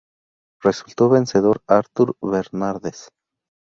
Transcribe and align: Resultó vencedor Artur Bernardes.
Resultó 0.63 1.09
vencedor 1.09 1.61
Artur 1.67 2.15
Bernardes. 2.23 3.09